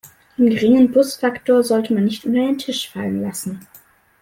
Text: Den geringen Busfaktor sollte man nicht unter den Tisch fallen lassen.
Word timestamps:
Den 0.35 0.49
geringen 0.49 0.91
Busfaktor 0.91 1.61
sollte 1.61 1.93
man 1.93 2.05
nicht 2.05 2.25
unter 2.25 2.39
den 2.39 2.57
Tisch 2.57 2.89
fallen 2.89 3.21
lassen. 3.21 3.59